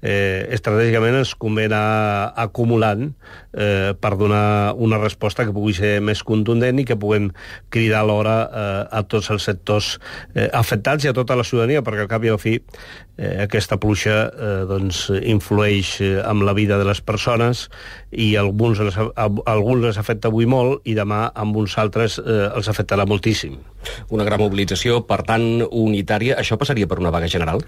eh, 0.00 0.48
estratègicament 0.56 1.18
ens 1.20 1.34
convé 1.38 1.66
anar 1.68 2.32
acumulant 2.40 3.10
eh, 3.52 3.92
per 3.92 4.14
donar 4.16 4.72
una 4.80 4.98
resposta 5.02 5.44
que 5.44 5.52
pugui 5.52 5.76
ser 5.76 5.98
més 6.04 6.24
contundent 6.24 6.80
i 6.80 6.86
que 6.88 6.96
puguem 6.96 7.30
cridar 7.72 8.02
alhora 8.02 8.36
eh, 8.44 8.80
a 8.88 9.02
tots 9.04 9.30
els 9.34 9.44
sectors 9.44 9.98
eh, 10.34 10.48
afectats 10.48 11.04
i 11.04 11.12
a 11.12 11.16
tota 11.16 11.36
la 11.36 11.44
ciutadania, 11.44 11.84
perquè 11.84 12.06
al 12.06 12.10
cap 12.10 12.24
i 12.24 12.32
al 12.32 12.40
fi 12.40 12.56
eh, 12.56 13.44
aquesta 13.44 13.76
pluja 13.82 14.16
eh, 14.30 14.54
doncs, 14.70 15.04
influeix 15.20 15.98
eh, 16.00 16.14
amb 16.24 16.46
la 16.48 16.56
vida 16.56 16.80
de 16.80 16.88
les 16.88 17.04
persones 17.04 17.68
i 18.10 18.32
alguns 18.40 18.80
les, 18.80 18.96
alguns 18.96 19.84
les 19.84 20.00
afecta 20.00 20.32
avui 20.32 20.48
molt 20.48 20.88
i 20.88 20.96
demà 20.96 21.26
amb 21.34 21.60
uns 21.60 21.76
altres 21.78 22.18
eh, 22.22 22.48
els 22.48 22.72
afectarà 22.72 23.06
moltíssim. 23.08 23.60
Una 24.14 24.26
gran 24.28 24.40
mobilització, 24.42 25.02
per 25.08 25.22
tant, 25.28 25.66
unitària. 25.70 26.38
Això 26.40 26.58
passaria 26.60 26.88
per 26.90 27.00
una 27.02 27.12
vaga 27.14 27.30
general? 27.30 27.64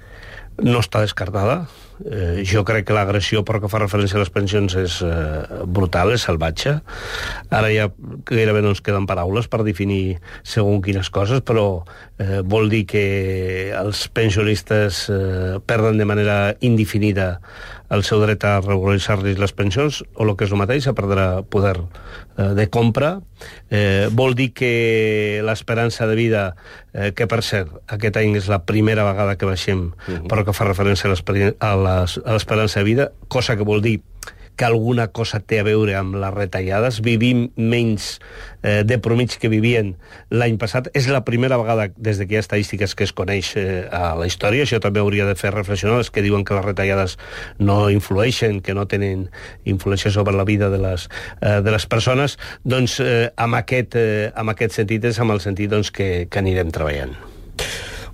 No 0.63 0.79
està 0.79 1.01
descartada. 1.03 1.65
Eh, 2.05 2.43
jo 2.47 2.63
crec 2.67 2.87
que 2.87 2.95
l'agressió 2.95 3.43
per 3.47 3.61
que 3.63 3.71
fa 3.71 3.81
referència 3.83 4.19
a 4.19 4.23
les 4.23 4.31
pensions 4.35 4.75
és 4.79 5.01
eh, 5.03 5.63
brutal, 5.67 6.13
és 6.15 6.27
salvatge. 6.27 6.77
Ara 7.51 7.71
ja 7.75 7.89
gairebé 8.31 8.63
no 8.63 8.71
ens 8.75 8.83
queden 8.85 9.07
paraules 9.11 9.51
per 9.51 9.65
definir 9.67 10.19
segon 10.43 10.83
quines 10.83 11.11
coses, 11.15 11.43
però 11.47 11.85
eh, 12.19 12.43
vol 12.47 12.71
dir 12.71 12.85
que 12.91 13.05
els 13.75 14.07
pensionistes 14.15 15.05
eh, 15.11 15.59
perden 15.67 15.99
de 15.99 16.07
manera 16.07 16.39
indefinida 16.63 17.41
el 17.95 18.05
seu 18.07 18.21
dret 18.23 18.45
a 18.45 18.59
regularitzar-los 18.61 19.39
les 19.41 19.55
pensions, 19.57 20.03
o 20.15 20.27
el 20.27 20.35
que 20.37 20.49
és 20.49 20.53
el 20.53 20.61
mateix, 20.61 20.89
a 20.89 20.95
perdre 20.97 21.27
poder 21.51 21.77
eh, 21.81 22.51
de 22.59 22.69
compra. 22.71 23.19
Eh, 23.71 24.09
vol 24.13 24.35
dir 24.39 24.51
que 24.57 25.41
l'esperança 25.45 26.09
de 26.11 26.17
vida, 26.19 26.45
eh, 26.93 27.13
que 27.17 27.29
per 27.31 27.43
cert, 27.47 27.73
aquest 27.87 28.19
any 28.21 28.37
és 28.41 28.49
la 28.53 28.63
primera 28.67 29.07
vegada 29.07 29.37
que 29.37 29.47
baixem, 29.47 29.93
uh 29.93 29.95
-huh. 30.07 30.27
però 30.29 30.45
que 30.45 30.53
fa 30.53 30.65
referència 30.65 31.09
a 31.09 32.33
l'esperança 32.35 32.81
de 32.81 32.85
vida, 32.85 33.13
cosa 33.29 33.57
que 33.57 33.65
vol 33.65 33.83
dir 33.83 34.01
que 34.57 34.65
alguna 34.65 35.09
cosa 35.09 35.41
té 35.41 35.59
a 35.61 35.67
veure 35.67 35.97
amb 35.99 36.17
les 36.21 36.35
retallades. 36.35 37.01
Vivim 37.05 37.49
menys 37.57 38.19
eh, 38.63 38.83
de 38.87 38.99
promig 39.03 39.37
que 39.41 39.51
vivien 39.53 39.95
l'any 40.31 40.59
passat. 40.61 40.89
És 40.95 41.09
la 41.11 41.25
primera 41.27 41.59
vegada 41.61 41.89
des 41.97 42.21
de 42.21 42.29
que 42.29 42.37
hi 42.37 42.41
ha 42.41 42.45
estadístiques 42.45 42.95
que 42.95 43.07
es 43.09 43.15
coneix 43.17 43.55
eh, 43.61 43.85
a 43.91 44.15
la 44.19 44.29
història. 44.31 44.67
Això 44.67 44.81
també 44.83 45.03
hauria 45.03 45.27
de 45.29 45.37
fer 45.39 45.55
reflexionar 45.55 45.99
els 46.03 46.13
que 46.15 46.25
diuen 46.25 46.47
que 46.47 46.57
les 46.57 46.65
retallades 46.65 47.19
no 47.59 47.89
influeixen, 47.91 48.63
que 48.63 48.75
no 48.79 48.87
tenen 48.91 49.29
influència 49.65 50.15
sobre 50.15 50.37
la 50.37 50.47
vida 50.49 50.71
de 50.71 50.81
les, 50.83 51.09
eh, 51.41 51.61
de 51.65 51.75
les 51.75 51.87
persones. 51.87 52.39
Doncs 52.65 53.01
eh, 53.03 53.31
amb, 53.37 53.61
aquest, 53.61 53.99
eh, 53.99 54.33
amb 54.35 54.55
aquest 54.55 54.81
sentit 54.81 55.11
és 55.11 55.21
amb 55.21 55.35
el 55.35 55.43
sentit 55.45 55.71
doncs, 55.71 55.91
que, 55.95 56.27
que 56.31 56.45
anirem 56.45 56.71
treballant. 56.75 57.34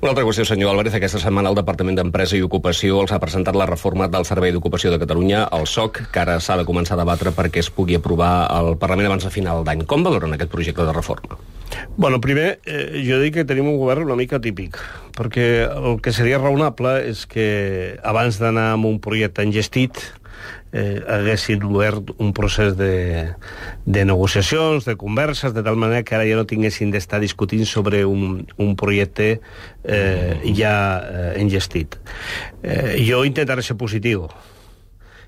Una 0.01 0.15
altra 0.15 0.25
qüestió, 0.25 0.47
senyor 0.49 0.71
Álvarez. 0.71 0.95
Aquesta 0.97 1.19
setmana 1.21 1.51
el 1.51 1.57
Departament 1.59 1.99
d'Empresa 1.99 2.33
i 2.39 2.41
Ocupació 2.41 3.03
els 3.03 3.11
ha 3.13 3.19
presentat 3.21 3.53
la 3.53 3.67
reforma 3.69 4.07
del 4.09 4.25
Servei 4.25 4.49
d'Ocupació 4.55 4.89
de 4.89 4.99
Catalunya, 5.03 5.43
el 5.53 5.67
SOC, 5.69 6.01
que 6.15 6.23
ara 6.23 6.39
s'ha 6.41 6.57
de 6.57 6.65
començar 6.65 6.97
a 6.97 7.03
debatre 7.03 7.35
perquè 7.37 7.61
es 7.61 7.69
pugui 7.69 7.99
aprovar 7.99 8.47
al 8.49 8.79
Parlament 8.81 9.11
abans 9.11 9.27
de 9.29 9.33
final 9.35 9.61
d'any. 9.67 9.85
Com 9.85 10.01
valoren 10.07 10.33
aquest 10.33 10.49
projecte 10.57 10.87
de 10.89 10.95
reforma? 10.97 11.37
Bueno, 11.99 12.17
primer, 12.25 12.63
eh, 12.65 13.05
jo 13.05 13.21
dic 13.21 13.35
que 13.35 13.45
tenim 13.45 13.69
un 13.69 13.77
govern 13.77 14.09
una 14.09 14.17
mica 14.17 14.41
típic, 14.41 14.81
perquè 15.21 15.69
el 15.69 16.01
que 16.01 16.17
seria 16.17 16.41
raonable 16.41 16.97
és 17.11 17.27
que 17.29 18.01
abans 18.01 18.41
d'anar 18.41 18.71
amb 18.79 18.89
un 18.89 18.99
projecte 19.05 19.45
engestit, 19.45 20.01
eh, 20.73 21.01
haguessin 21.09 21.65
obert 21.65 22.13
un 22.19 22.33
procés 22.33 22.77
de, 22.77 23.35
de 23.85 24.05
negociacions, 24.05 24.85
de 24.85 24.97
converses, 24.97 25.55
de 25.55 25.63
tal 25.63 25.77
manera 25.77 26.05
que 26.05 26.15
ara 26.15 26.29
ja 26.29 26.39
no 26.39 26.47
tinguessin 26.47 26.93
d'estar 26.95 27.21
discutint 27.21 27.67
sobre 27.67 28.05
un, 28.05 28.47
un 28.57 28.77
projecte 28.77 29.41
eh, 29.85 30.55
ja 30.57 30.77
eh, 31.01 31.35
engestit. 31.43 31.99
Eh, 32.63 33.03
jo 33.07 33.25
intentaré 33.25 33.63
ser 33.67 33.79
positiu, 33.81 34.29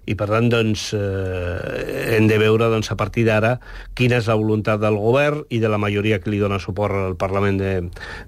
i 0.02 0.16
per 0.18 0.26
tant 0.32 0.48
doncs, 0.50 0.88
eh, 0.98 2.16
hem 2.16 2.26
de 2.26 2.38
veure 2.40 2.66
doncs, 2.72 2.90
a 2.90 2.96
partir 2.98 3.24
d'ara 3.28 3.54
quina 3.98 4.18
és 4.18 4.26
la 4.26 4.38
voluntat 4.38 4.80
del 4.82 4.98
govern 4.98 5.44
i 5.50 5.60
de 5.62 5.70
la 5.70 5.78
majoria 5.78 6.18
que 6.18 6.32
li 6.32 6.40
dona 6.42 6.58
suport 6.62 6.96
al 6.98 7.14
Parlament 7.20 7.60
de, 7.60 7.72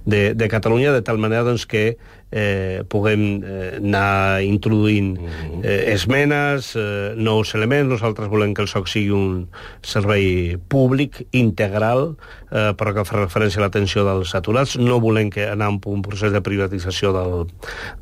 de, 0.06 0.23
de 0.38 0.50
Catalunya, 0.50 0.94
de 0.94 1.02
tal 1.02 1.18
manera 1.18 1.42
doncs, 1.49 1.66
que 1.66 1.97
eh, 2.35 2.83
puguem 2.91 3.43
eh, 3.47 3.76
anar 3.79 4.43
introduint 4.43 5.14
mm-hmm. 5.14 5.62
eh, 5.62 5.95
esmenes, 5.95 6.75
eh, 6.76 7.14
nous 7.17 7.55
elements. 7.55 7.88
Nosaltres 7.95 8.29
volem 8.29 8.55
que 8.55 8.64
el 8.64 8.69
SOC 8.69 8.91
sigui 8.91 9.14
un 9.14 9.47
servei 9.87 10.59
públic, 10.59 11.23
integral, 11.31 12.17
eh, 12.50 12.73
però 12.75 12.95
que 12.97 13.07
fa 13.07 13.21
referència 13.21 13.62
a 13.62 13.67
l'atenció 13.67 14.03
dels 14.07 14.35
aturats. 14.35 14.75
No 14.83 14.99
volem 15.03 15.31
que 15.31 15.47
anar 15.47 15.71
en 15.71 15.81
un 15.95 16.03
procés 16.03 16.35
de 16.35 16.43
privatització 16.43 17.12
del, 17.14 17.47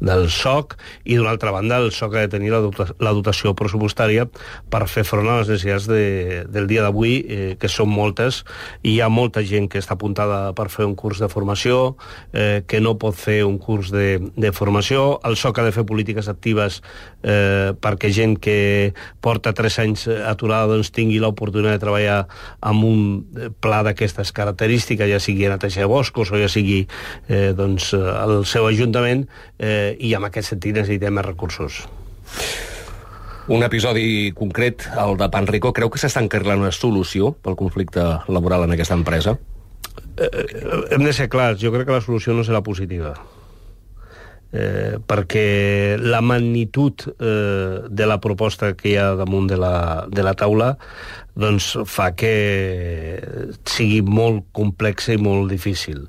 del 0.00 0.28
SOC 0.32 0.78
i, 1.04 1.18
d'una 1.18 1.34
altra 1.34 1.52
banda, 1.52 1.76
el 1.82 1.92
SOC 1.92 2.16
ha 2.16 2.24
de 2.26 2.32
tenir 2.32 2.54
la, 2.54 2.62
dotació, 2.64 2.96
la 3.04 3.12
dotació 3.12 3.54
pressupostària 3.58 4.26
per 4.72 4.86
fer 4.88 5.04
front 5.04 5.28
a 5.28 5.40
les 5.42 5.52
necessitats 5.52 5.90
de, 5.90 6.46
del 6.48 6.70
dia 6.70 6.86
d'avui, 6.86 7.18
eh, 7.28 7.52
que 7.60 7.68
són 7.68 7.92
moltes, 7.92 8.42
i 8.80 8.96
hi 8.96 9.00
ha 9.04 9.12
molta 9.12 9.44
gent 9.44 9.68
que 9.68 9.82
està 9.82 9.98
apuntada 9.98 10.54
per 10.56 10.70
fer 10.72 10.88
un 10.88 10.96
curs 10.96 11.20
de 11.20 11.28
formació, 11.32 11.98
eh, 12.32 12.62
que 12.66 12.80
no 12.80 12.96
pot 13.00 13.18
fer 13.18 13.42
un 13.44 13.58
curs 13.60 13.92
de, 13.92 14.21
de 14.36 14.52
formació, 14.52 15.20
el 15.28 15.36
SOC 15.36 15.60
ha 15.60 15.66
de 15.66 15.74
fer 15.74 15.84
polítiques 15.88 16.28
actives 16.30 16.80
eh, 17.22 17.72
perquè 17.78 18.12
gent 18.14 18.36
que 18.42 18.56
porta 19.24 19.54
tres 19.56 19.78
anys 19.82 20.06
aturada 20.08 20.70
doncs, 20.72 20.92
tingui 20.94 21.20
l'oportunitat 21.22 21.78
de 21.78 21.84
treballar 21.84 22.18
amb 22.60 22.88
un 22.88 23.00
pla 23.64 23.82
d'aquestes 23.86 24.32
característiques, 24.36 25.10
ja 25.10 25.20
sigui 25.22 25.46
a 25.46 25.54
neteja 25.54 25.84
de 25.84 25.90
boscos 25.90 26.32
o 26.32 26.40
ja 26.40 26.50
sigui 26.52 26.84
eh, 27.28 27.52
doncs, 27.56 27.92
el 27.94 28.42
seu 28.48 28.68
ajuntament, 28.70 29.26
eh, 29.58 29.96
i 29.98 30.14
en 30.18 30.28
aquest 30.28 30.54
sentit 30.54 30.78
necessitem 30.78 31.18
més 31.18 31.26
recursos. 31.26 31.82
Un 33.52 33.64
episodi 33.66 34.30
concret, 34.38 34.86
el 35.02 35.16
de 35.18 35.26
Panrico, 35.32 35.72
creu 35.74 35.90
que 35.90 35.98
s'està 35.98 36.22
encarrilant 36.22 36.62
una 36.62 36.70
solució 36.72 37.32
pel 37.42 37.58
conflicte 37.58 38.04
laboral 38.30 38.68
en 38.68 38.76
aquesta 38.76 38.94
empresa? 38.94 39.34
Eh, 40.16 40.28
eh, 40.28 40.80
hem 40.94 41.02
de 41.02 41.12
ser 41.12 41.28
clars, 41.32 41.58
jo 41.60 41.72
crec 41.74 41.88
que 41.88 41.96
la 41.96 42.04
solució 42.04 42.36
no 42.36 42.46
serà 42.46 42.62
positiva 42.62 43.16
eh, 44.52 45.00
perquè 45.00 45.96
la 45.98 46.20
magnitud 46.20 47.08
eh, 47.16 47.82
de 47.88 48.06
la 48.06 48.20
proposta 48.20 48.74
que 48.76 48.92
hi 48.92 48.96
ha 49.00 49.12
damunt 49.18 49.48
de 49.50 49.58
la, 49.58 49.74
de 50.12 50.22
la 50.22 50.36
taula 50.38 50.76
doncs 51.34 51.70
fa 51.88 52.10
que 52.12 52.32
sigui 53.64 54.02
molt 54.04 54.44
complexa 54.52 55.14
i 55.16 55.20
molt 55.20 55.48
difícil. 55.48 56.04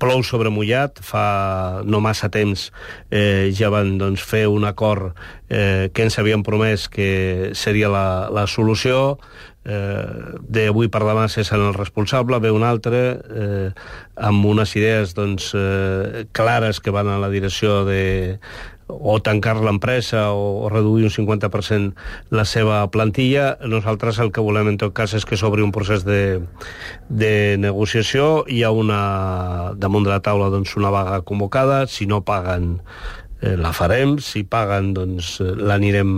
Plou 0.00 0.20
sobre 0.26 0.52
mullat, 0.52 1.00
fa 1.00 1.80
no 1.88 2.02
massa 2.04 2.28
temps 2.28 2.68
eh, 3.08 3.48
ja 3.56 3.72
van 3.72 3.96
doncs, 4.00 4.20
fer 4.20 4.44
un 4.52 4.68
acord 4.68 5.16
eh, 5.48 5.88
que 5.88 6.04
ens 6.04 6.18
havien 6.20 6.44
promès 6.44 6.88
que 6.92 7.52
seria 7.56 7.88
la, 7.88 8.28
la 8.28 8.44
solució, 8.46 9.16
eh, 9.68 10.38
d'avui 10.40 10.88
per 10.88 11.04
demà 11.04 11.28
cessant 11.28 11.62
el 11.68 11.76
responsable, 11.76 12.40
ve 12.40 12.50
un 12.54 12.64
altre 12.66 13.02
eh, 13.18 13.68
amb 14.16 14.48
unes 14.48 14.74
idees 14.80 15.14
doncs, 15.18 15.52
eh, 15.54 16.24
clares 16.32 16.80
que 16.80 16.94
van 16.94 17.12
a 17.12 17.20
la 17.20 17.30
direcció 17.30 17.84
de 17.88 18.40
o 18.88 19.20
tancar 19.20 19.58
l'empresa 19.60 20.32
o, 20.32 20.64
o 20.64 20.68
reduir 20.72 21.04
un 21.04 21.12
50% 21.12 21.92
la 22.32 22.44
seva 22.48 22.80
plantilla. 22.90 23.58
Nosaltres 23.60 24.18
el 24.24 24.32
que 24.32 24.40
volem 24.44 24.72
en 24.72 24.78
tot 24.80 24.94
cas 24.96 25.12
és 25.14 25.28
que 25.28 25.36
s'obri 25.36 25.62
un 25.62 25.74
procés 25.76 26.06
de, 26.08 26.40
de 27.12 27.32
negociació. 27.60 28.48
Hi 28.48 28.64
ha 28.64 28.72
una, 28.72 29.02
damunt 29.76 30.08
de 30.08 30.14
la 30.14 30.22
taula 30.24 30.48
doncs, 30.48 30.74
una 30.80 30.92
vaga 30.94 31.20
convocada. 31.20 31.84
Si 31.86 32.08
no 32.08 32.24
paguen 32.24 32.78
eh, 33.40 33.54
la 33.56 33.72
farem, 33.76 34.16
si 34.24 34.44
paguen 34.44 34.92
doncs 34.96 35.38
l'anirem 35.42 36.12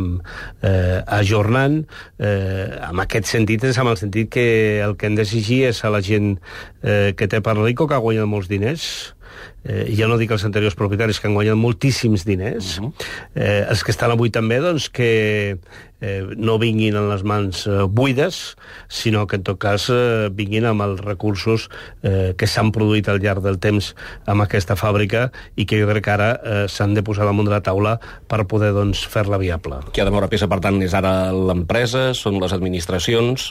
eh, 0.63 1.01
ajornant. 1.21 1.81
Eh, 2.19 2.67
en 2.91 3.05
aquest 3.05 3.31
sentit 3.31 3.65
és 3.71 3.79
amb 3.81 3.93
el 3.93 4.01
sentit 4.01 4.31
que 4.33 4.49
el 4.85 4.97
que 4.97 5.11
hem 5.11 5.17
d'exigir 5.19 5.65
és 5.71 5.85
a 5.85 5.93
la 5.93 6.03
gent 6.05 6.35
eh, 6.83 7.13
que 7.17 7.29
té 7.31 7.43
per 7.45 7.59
l'ICO 7.59 7.89
que 7.89 7.99
ha 7.99 8.05
guanyat 8.05 8.31
molts 8.31 8.51
diners 8.51 9.15
eh, 9.65 9.87
ja 9.97 10.09
no 10.09 10.19
dic 10.21 10.31
els 10.31 10.45
anteriors 10.45 10.79
propietaris 10.79 11.21
que 11.21 11.29
han 11.29 11.37
guanyat 11.37 11.59
moltíssims 11.59 12.25
diners, 12.25 12.79
uh 12.79 12.85
-huh. 12.85 12.93
eh, 13.35 13.67
els 13.69 13.85
que 13.85 13.91
estan 13.91 14.11
avui 14.11 14.31
també, 14.31 14.61
doncs, 14.61 14.89
que 14.89 15.59
eh, 16.01 16.27
no 16.37 16.59
vinguin 16.59 16.97
en 16.97 17.09
les 17.11 17.23
mans 17.23 17.67
eh, 17.67 17.85
buides, 17.89 18.57
sinó 18.89 19.27
que 19.27 19.37
en 19.37 19.45
tot 19.45 19.59
cas 19.61 19.89
eh, 19.93 20.29
vinguin 20.33 20.67
amb 20.67 20.83
els 20.83 21.01
recursos 21.05 21.69
eh, 22.03 22.35
que 22.37 22.47
s'han 22.47 22.73
produït 22.73 23.09
al 23.09 23.21
llarg 23.21 23.43
del 23.45 23.59
temps 23.59 23.95
amb 24.27 24.43
aquesta 24.43 24.77
fàbrica 24.77 25.29
i 25.57 25.67
que 25.67 25.81
jo 25.81 25.89
crec 25.91 26.05
que 26.05 26.15
ara 26.15 26.31
eh, 26.41 26.65
s'han 26.69 26.95
de 26.95 27.03
posar 27.03 27.29
damunt 27.29 27.49
de 27.49 27.55
la 27.55 27.61
taula 27.61 27.99
per 28.29 28.47
poder 28.47 28.73
doncs, 28.73 29.05
fer-la 29.07 29.39
viable. 29.39 29.83
Qui 29.93 30.01
ha 30.01 30.05
de 30.05 30.11
moure 30.11 30.29
peça, 30.29 30.49
per 30.49 30.61
tant, 30.61 30.81
és 30.83 30.95
ara 30.95 31.33
l'empresa, 31.33 32.15
són 32.15 32.41
les 32.41 32.53
administracions? 32.57 33.51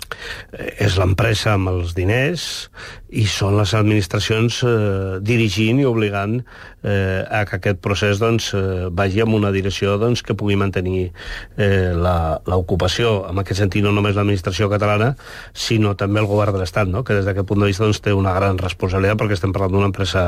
Eh, 0.54 0.74
és 0.86 0.98
l'empresa 0.98 1.54
amb 1.54 1.70
els 1.70 1.94
diners 1.98 2.70
i 3.10 3.26
són 3.30 3.58
les 3.58 3.74
administracions 3.78 4.62
eh, 4.66 5.20
dirigint 5.22 5.80
i 5.80 5.86
obligant 5.86 5.99
obligant 6.00 6.40
eh, 6.84 7.24
a 7.28 7.44
que 7.46 7.60
aquest 7.60 7.82
procés 7.84 8.22
doncs, 8.22 8.54
eh, 8.58 8.88
vagi 8.92 9.22
en 9.22 9.36
una 9.36 9.52
direcció 9.52 9.98
doncs, 10.02 10.24
que 10.24 10.36
pugui 10.38 10.58
mantenir 10.60 11.10
eh, 11.58 11.92
l'ocupació. 11.94 13.28
En 13.30 13.42
aquest 13.44 13.62
sentit, 13.62 13.84
no 13.86 13.94
només 13.96 14.16
l'administració 14.18 14.70
catalana, 14.72 15.14
sinó 15.54 15.96
també 16.00 16.24
el 16.24 16.30
govern 16.30 16.56
de 16.56 16.64
l'Estat, 16.64 16.90
no? 16.90 17.04
que 17.04 17.18
des 17.18 17.28
d'aquest 17.28 17.48
punt 17.50 17.62
de 17.62 17.70
vista 17.70 17.86
doncs, 17.86 18.02
té 18.04 18.16
una 18.16 18.34
gran 18.38 18.58
responsabilitat 18.62 19.20
perquè 19.20 19.38
estem 19.38 19.54
parlant 19.56 19.76
d'una 19.76 19.92
empresa 19.92 20.26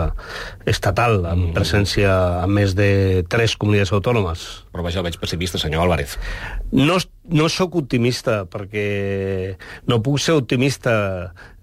estatal, 0.69 1.23
amb 1.25 1.49
mm. 1.49 1.55
presència 1.57 2.11
a 2.41 2.47
més 2.51 2.75
de 2.77 3.23
tres 3.31 3.55
comunitats 3.57 3.95
autònomes. 3.95 4.47
Però 4.71 4.85
vaja, 4.85 5.01
el 5.01 5.07
veig 5.07 5.19
pessimista, 5.21 5.61
senyor 5.61 5.87
Álvarez. 5.87 6.17
No, 6.71 6.99
no 7.29 7.47
sóc 7.49 7.75
optimista, 7.77 8.45
perquè 8.49 9.55
no 9.87 10.01
puc 10.01 10.17
ser 10.19 10.33
optimista 10.39 10.93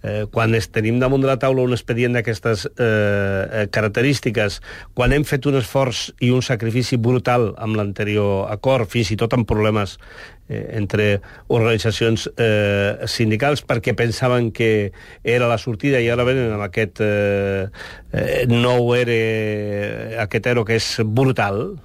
eh, 0.02 0.24
quan 0.30 0.54
es 0.54 0.68
tenim 0.70 1.00
damunt 1.02 1.24
de 1.24 1.28
la 1.30 1.38
taula 1.42 1.64
un 1.66 1.74
expedient 1.74 2.14
d'aquestes 2.14 2.68
eh, 2.78 3.66
característiques, 3.74 4.60
quan 4.94 5.12
hem 5.12 5.26
fet 5.26 5.48
un 5.50 5.58
esforç 5.58 6.08
i 6.22 6.30
un 6.34 6.44
sacrifici 6.46 6.96
brutal 6.96 7.50
amb 7.58 7.78
l'anterior 7.78 8.46
acord, 8.52 8.88
fins 8.90 9.10
i 9.10 9.18
tot 9.18 9.34
amb 9.34 9.48
problemes 9.50 9.96
eh, 10.48 10.62
entre 10.78 11.08
organitzacions 11.48 12.28
eh, 12.36 13.08
sindicals 13.10 13.64
perquè 13.66 13.96
pensaven 13.98 14.52
que 14.54 14.92
era 15.24 15.50
la 15.50 15.58
sortida 15.58 15.98
i 15.98 16.08
ara 16.12 16.26
venen 16.28 16.54
amb 16.54 16.68
aquest 16.68 17.02
eh, 17.02 17.66
eh, 18.12 18.46
nou 18.46 18.94
ERE, 18.94 19.20
aquest 20.22 20.50
ERO 20.54 20.64
que 20.68 20.78
és 20.78 20.94
brutal, 21.02 21.80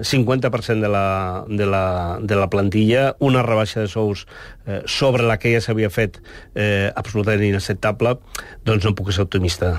50% 0.00 0.80
de 0.80 0.88
la, 0.88 1.44
de, 1.48 1.66
la, 1.66 2.18
de 2.22 2.36
la 2.36 2.50
plantilla, 2.50 3.14
una 3.18 3.44
rebaixa 3.46 3.84
de 3.84 3.88
sous 3.88 4.26
eh, 4.66 4.82
sobre 4.86 5.26
la 5.28 5.38
que 5.38 5.54
ja 5.54 5.62
s'havia 5.64 5.92
fet 5.92 6.20
eh, 6.54 6.90
absolutament 6.94 7.46
inacceptable, 7.50 8.18
doncs 8.64 8.88
no 8.88 8.96
puc 8.98 9.12
ser 9.14 9.26
optimista. 9.28 9.78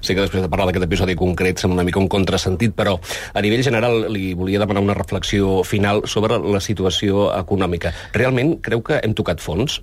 Sé 0.00 0.14
que 0.14 0.22
després 0.22 0.44
de 0.44 0.50
parlar 0.52 0.68
d'aquest 0.68 0.86
episodi 0.86 1.16
concret 1.18 1.58
sembla 1.58 1.80
una 1.80 1.86
mica 1.88 1.98
un 1.98 2.10
contrasentit, 2.12 2.76
però 2.76 2.96
a 3.34 3.42
nivell 3.42 3.64
general 3.66 4.06
li 4.12 4.30
volia 4.38 4.60
demanar 4.62 4.84
una 4.84 4.96
reflexió 4.98 5.62
final 5.66 6.04
sobre 6.06 6.38
la 6.38 6.62
situació 6.62 7.30
econòmica. 7.34 7.92
Realment 8.14 8.58
creu 8.62 8.84
que 8.86 9.00
hem 9.02 9.16
tocat 9.18 9.42
fons? 9.42 9.80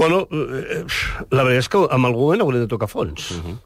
Bueno, 0.00 0.26
eh, 0.32 0.84
la 1.28 1.42
veritat 1.44 1.66
és 1.66 1.68
que 1.68 1.80
en 1.84 2.06
algun 2.08 2.22
moment 2.22 2.40
haurem 2.40 2.62
de 2.62 2.68
tocar 2.72 2.88
fons. 2.88 3.26
Uh 3.36 3.40
-huh. 3.44 3.56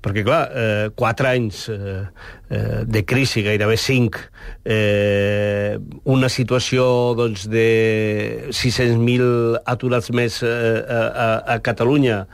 Perquè, 0.00 0.22
clar, 0.24 0.48
eh, 0.52 0.88
quatre 0.96 1.28
anys 1.28 1.68
eh, 1.68 2.06
eh, 2.48 2.84
de 2.86 3.04
crisi, 3.04 3.42
gairebé 3.42 3.76
cinc, 3.76 4.16
eh, 4.64 5.76
una 6.04 6.28
situació 6.28 7.14
doncs, 7.14 7.48
de 7.48 8.48
600.000 8.50 9.60
aturats 9.64 10.10
més 10.10 10.42
eh, 10.42 10.84
a, 10.88 11.54
a 11.54 11.58
Catalunya, 11.60 12.26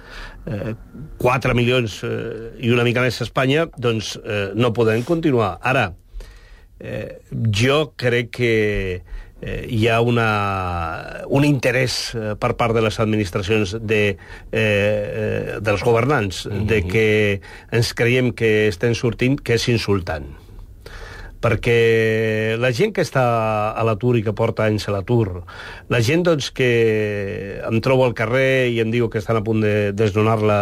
eh, 0.46 0.74
4 1.18 1.54
milions 1.54 2.04
eh, 2.04 2.54
i 2.58 2.70
una 2.70 2.84
mica 2.84 3.00
més 3.00 3.20
a 3.20 3.24
Espanya, 3.24 3.66
doncs 3.76 4.16
eh, 4.24 4.50
no 4.54 4.72
podem 4.72 5.02
continuar. 5.02 5.58
Ara, 5.60 5.92
eh, 6.78 7.18
jo 7.50 7.92
crec 7.96 8.30
que 8.30 9.02
eh, 9.40 9.66
hi 9.68 9.86
ha 9.88 10.00
una, 10.00 11.24
un 11.28 11.44
interès 11.44 12.14
eh, 12.14 12.34
per 12.40 12.54
part 12.60 12.76
de 12.76 12.84
les 12.84 13.00
administracions 13.00 13.76
de, 13.80 14.02
eh, 14.10 14.60
eh, 14.60 15.58
dels 15.60 15.82
governants 15.82 16.46
mm 16.46 16.52
-hmm. 16.52 16.66
de 16.66 16.82
que 16.86 17.40
ens 17.70 17.94
creiem 17.94 18.32
que 18.32 18.68
estem 18.68 18.94
sortint 18.94 19.40
que 19.40 19.54
és 19.54 19.68
insultant 19.68 20.39
perquè 21.40 22.56
la 22.60 22.70
gent 22.76 22.92
que 22.92 23.04
està 23.04 23.24
a 23.72 23.84
l'atur 23.86 24.16
i 24.18 24.24
que 24.24 24.34
porta 24.36 24.66
anys 24.68 24.86
a 24.88 24.94
l'atur, 24.94 25.42
la 25.88 26.00
gent 26.04 26.24
doncs, 26.26 26.50
que 26.52 26.70
em 27.64 27.80
trobo 27.84 28.04
al 28.04 28.14
carrer 28.18 28.68
i 28.72 28.80
em 28.84 28.90
diu 28.92 29.08
que 29.08 29.20
estan 29.22 29.40
a 29.40 29.44
punt 29.44 29.62
de 29.64 29.74
desdonar-la 29.96 30.60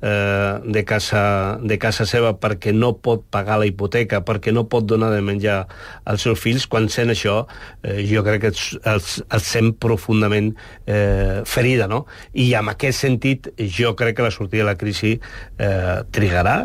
eh, 0.00 0.60
de, 0.62 0.84
casa, 0.86 1.58
de 1.62 1.78
casa 1.82 2.06
seva 2.06 2.34
perquè 2.38 2.74
no 2.76 2.92
pot 3.02 3.26
pagar 3.34 3.58
la 3.58 3.66
hipoteca, 3.66 4.22
perquè 4.26 4.54
no 4.54 4.68
pot 4.70 4.86
donar 4.86 5.10
de 5.14 5.22
menjar 5.26 5.64
als 6.04 6.26
seus 6.28 6.40
fills, 6.42 6.68
quan 6.70 6.88
sent 6.92 7.10
això, 7.14 7.42
eh, 7.82 8.00
jo 8.06 8.22
crec 8.26 8.46
que 8.46 8.52
els, 8.54 9.18
els, 9.28 9.42
sent 9.42 9.74
profundament 9.82 10.52
eh, 10.86 11.42
ferida, 11.48 11.88
no? 11.90 12.04
I 12.32 12.52
en 12.58 12.70
aquest 12.72 13.02
sentit, 13.02 13.50
jo 13.58 13.96
crec 13.98 14.16
que 14.16 14.26
la 14.26 14.34
sortida 14.34 14.62
de 14.62 14.70
la 14.70 14.78
crisi 14.78 15.16
eh, 15.18 15.98
trigarà, 16.14 16.56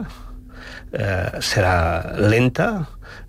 eh, 0.93 1.41
serà 1.41 2.15
lenta, 2.21 2.69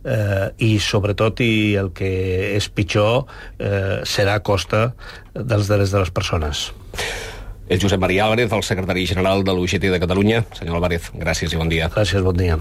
eh, 0.04 0.48
i 0.64 0.72
sobretot 0.82 1.42
i 1.44 1.76
el 1.80 1.92
que 1.96 2.10
és 2.56 2.68
pitjor 2.68 3.24
eh, 3.58 4.00
serà 4.08 4.38
a 4.38 4.44
costa 4.44 4.90
dels 5.34 5.70
drets 5.70 5.94
de 5.94 6.04
les 6.04 6.12
persones. 6.14 6.68
És 7.68 7.82
Josep 7.82 8.00
Maria 8.00 8.24
Álvarez, 8.24 8.52
el 8.52 8.64
secretari 8.64 9.04
general 9.06 9.44
de 9.44 9.52
l'UGT 9.52 9.90
de 9.92 10.00
Catalunya. 10.00 10.44
Senyor 10.56 10.80
Álvarez, 10.80 11.12
gràcies 11.14 11.52
i 11.52 11.60
bon 11.60 11.68
dia. 11.68 11.90
Gràcies, 11.92 12.24
bon 12.24 12.36
dia. 12.36 12.56